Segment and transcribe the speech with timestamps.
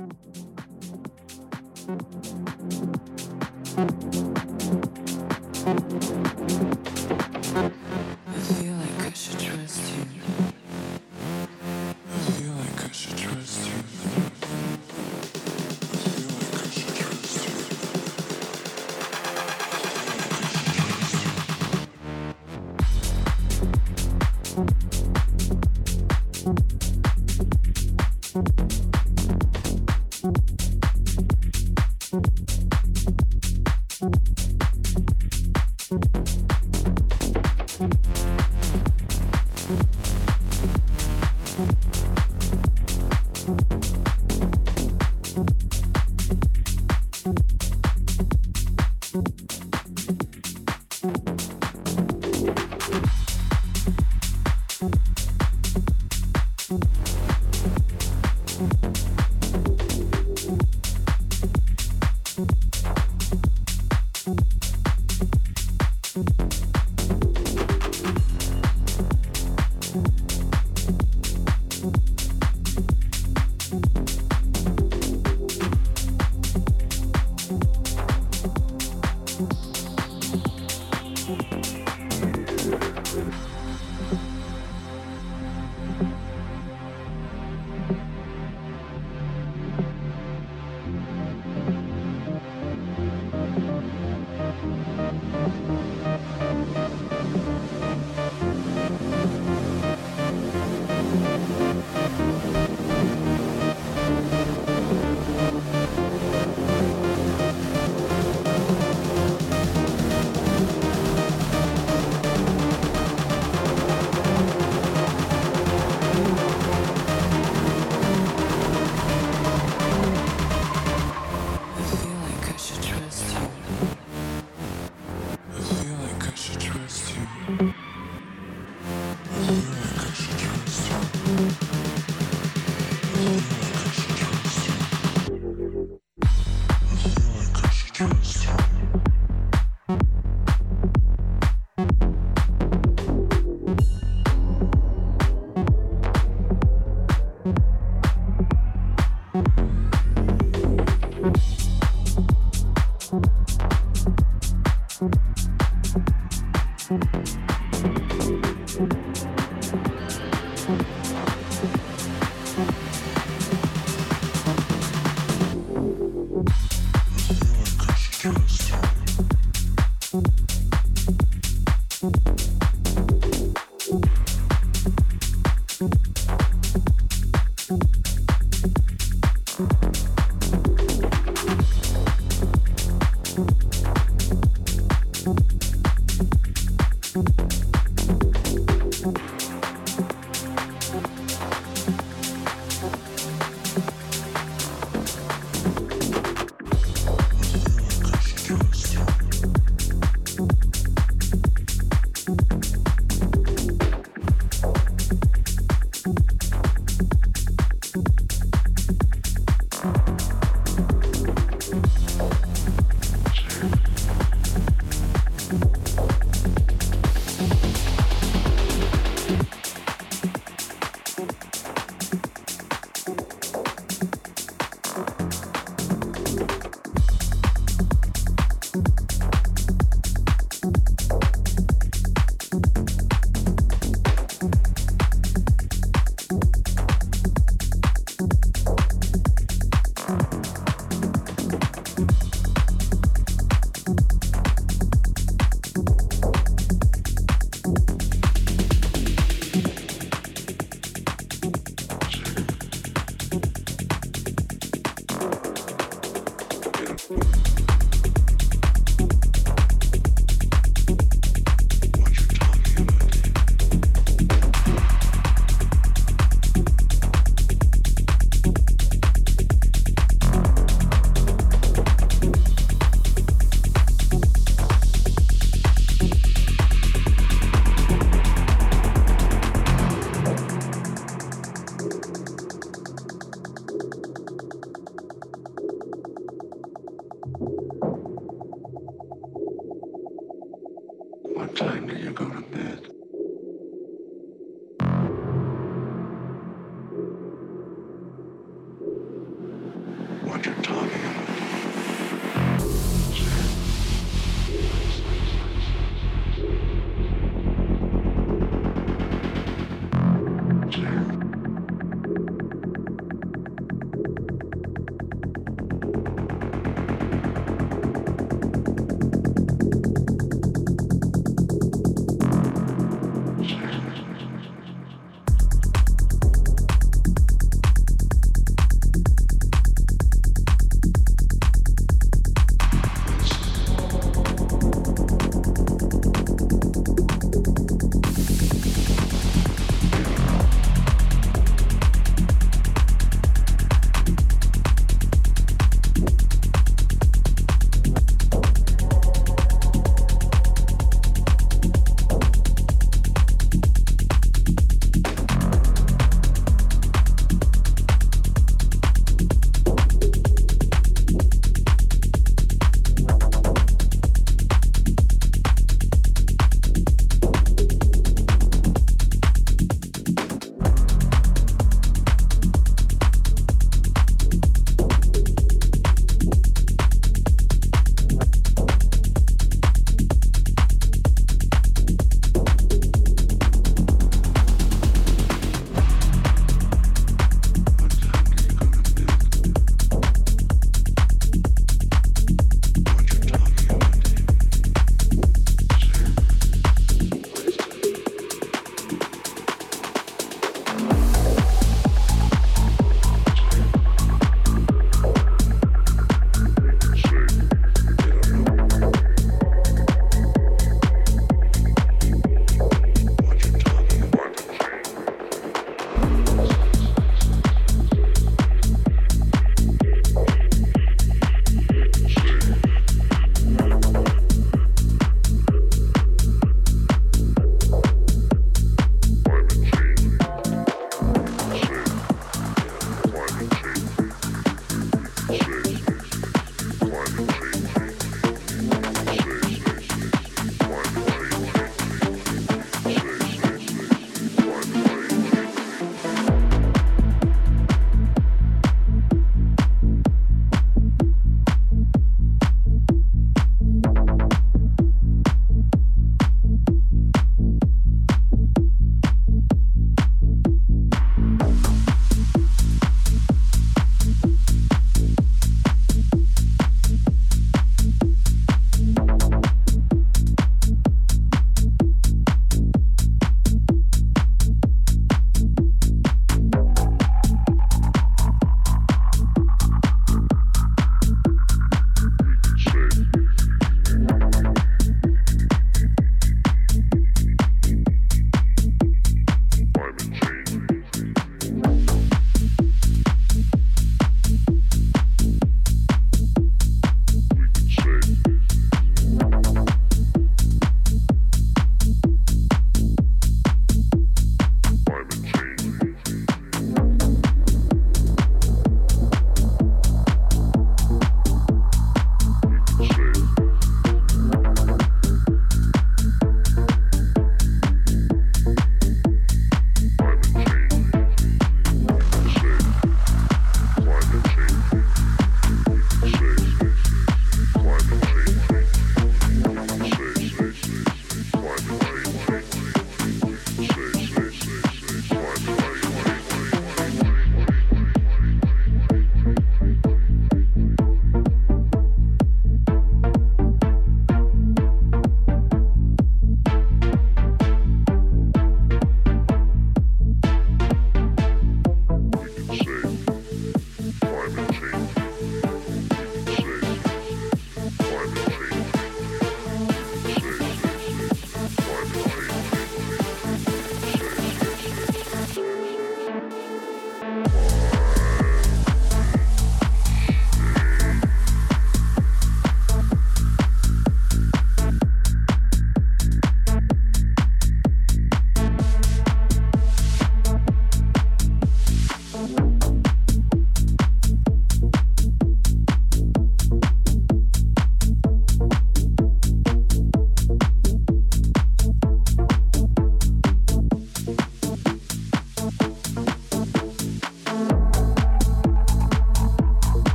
[0.00, 0.12] Thank
[7.10, 7.19] you.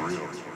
[0.00, 0.47] real.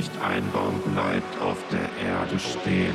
[0.00, 2.94] Nicht ein Baum bleibt auf der Erde stehen.